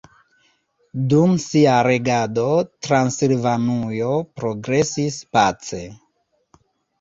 [1.11, 2.45] Dum sia regado
[2.87, 4.09] Transilvanujo
[4.41, 5.85] progresis pace.